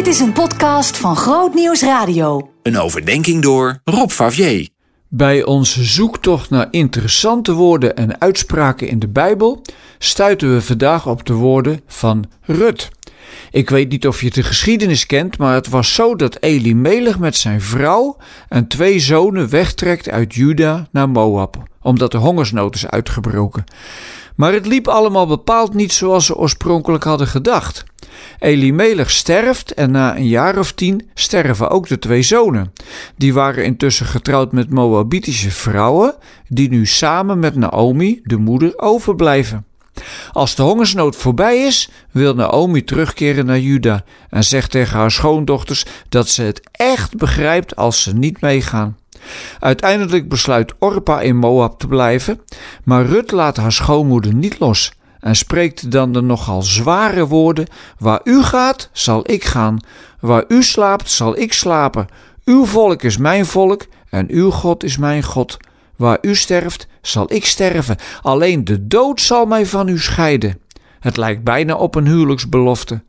[0.00, 2.50] Dit is een podcast van Groot Nieuws Radio.
[2.62, 4.68] Een overdenking door Rob Favier.
[5.08, 9.62] Bij onze zoektocht naar interessante woorden en uitspraken in de Bijbel
[9.98, 12.90] stuiten we vandaag op de woorden van Rut.
[13.50, 17.36] Ik weet niet of je de geschiedenis kent, maar het was zo dat Elimelech met
[17.36, 18.16] zijn vrouw
[18.48, 23.64] en twee zonen wegtrekt uit Juda naar Moab, omdat de hongersnood is uitgebroken.
[24.36, 27.84] Maar het liep allemaal bepaald niet zoals ze oorspronkelijk hadden gedacht.
[28.38, 32.72] Elimelech sterft en na een jaar of tien sterven ook de twee zonen.
[33.16, 36.14] Die waren intussen getrouwd met Moabitische vrouwen,
[36.48, 39.64] die nu samen met Naomi, de moeder, overblijven.
[40.32, 45.84] Als de hongersnood voorbij is, wil Naomi terugkeren naar Juda en zegt tegen haar schoondochters
[46.08, 48.96] dat ze het echt begrijpt als ze niet meegaan.
[49.58, 52.40] Uiteindelijk besluit Orpa in Moab te blijven,
[52.84, 57.66] maar Rut laat haar schoonmoeder niet los en spreekt dan de nogal zware woorden:
[57.98, 59.80] Waar u gaat, zal ik gaan,
[60.20, 62.06] waar u slaapt, zal ik slapen.
[62.44, 65.56] Uw volk is mijn volk en uw God is mijn God.
[66.00, 67.96] Waar u sterft, zal ik sterven.
[68.22, 70.60] Alleen de dood zal mij van u scheiden.
[71.00, 73.02] Het lijkt bijna op een huwelijksbelofte.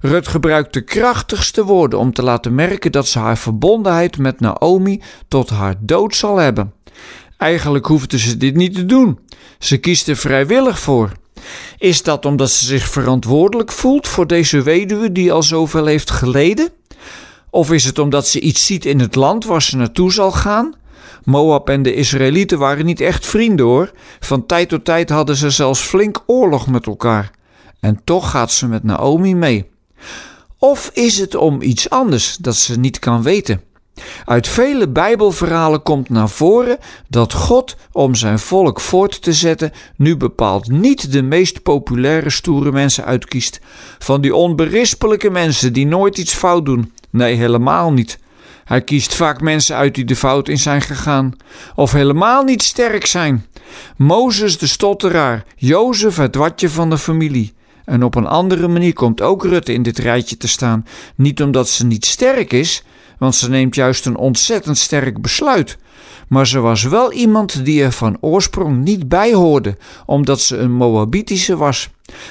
[0.00, 5.02] Rut gebruikt de krachtigste woorden om te laten merken dat ze haar verbondenheid met Naomi
[5.28, 6.72] tot haar dood zal hebben.
[7.36, 9.18] Eigenlijk hoefde ze dit niet te doen.
[9.58, 11.12] Ze kiest er vrijwillig voor.
[11.78, 16.68] Is dat omdat ze zich verantwoordelijk voelt voor deze weduwe die al zoveel heeft geleden?
[17.50, 20.74] Of is het omdat ze iets ziet in het land waar ze naartoe zal gaan?
[21.26, 23.90] Moab en de Israëlieten waren niet echt vrienden hoor.
[24.20, 27.30] Van tijd tot tijd hadden ze zelfs flink oorlog met elkaar.
[27.80, 29.70] En toch gaat ze met Naomi mee.
[30.58, 33.60] Of is het om iets anders dat ze niet kan weten?
[34.24, 40.16] Uit vele Bijbelverhalen komt naar voren dat God, om zijn volk voort te zetten, nu
[40.16, 43.60] bepaald niet de meest populaire stoere mensen uitkiest.
[43.98, 46.92] Van die onberispelijke mensen die nooit iets fout doen.
[47.10, 48.18] Nee, helemaal niet.
[48.66, 51.36] Hij kiest vaak mensen uit die de fout in zijn gegaan,
[51.74, 53.46] of helemaal niet sterk zijn.
[53.96, 57.54] Mozes de stotteraar, Jozef het watje van de familie.
[57.84, 60.86] En op een andere manier komt ook Rutte in dit rijtje te staan.
[61.14, 62.84] Niet omdat ze niet sterk is,
[63.18, 65.78] want ze neemt juist een ontzettend sterk besluit.
[66.28, 69.76] Maar ze was wel iemand die er van oorsprong niet bij hoorde,
[70.06, 71.88] omdat ze een Moabitische was.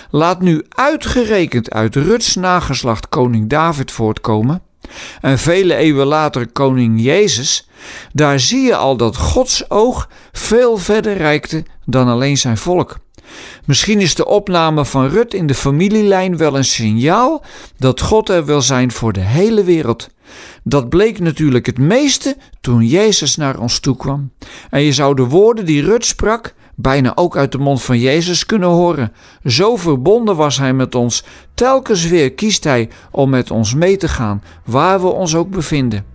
[0.09, 4.61] Laat nu uitgerekend uit Ruts nageslacht koning David voortkomen.
[5.21, 7.67] En vele eeuwen later koning Jezus,
[8.13, 12.97] daar zie je al dat Gods oog veel verder reikte dan alleen zijn volk.
[13.65, 17.43] Misschien is de opname van Rut in de familielijn wel een signaal
[17.77, 20.09] dat God er wil zijn voor de hele wereld.
[20.63, 24.31] Dat bleek natuurlijk het meeste toen Jezus naar ons toe kwam.
[24.69, 28.45] En je zou de woorden die Rut sprak bijna ook uit de mond van Jezus
[28.45, 29.13] kunnen horen.
[29.43, 31.23] Zo verbonden was hij met ons.
[31.53, 36.05] Telkens weer kiest hij om met ons mee te gaan, waar we ons ook bevinden.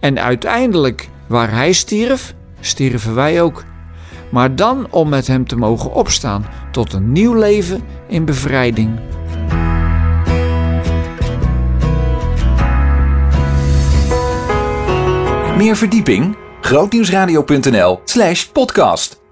[0.00, 3.64] En uiteindelijk, waar hij stierf, stierven wij ook
[4.30, 8.98] maar dan om met Hem te mogen opstaan tot een nieuw leven in bevrijding.
[15.56, 16.36] Meer verdieping?
[16.60, 19.24] grootnieuwsradio.nl/podcast